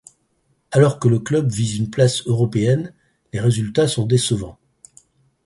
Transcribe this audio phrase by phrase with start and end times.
[0.71, 2.91] Alors que le club vise une place européenne,
[3.33, 4.57] les résultats sont décevants.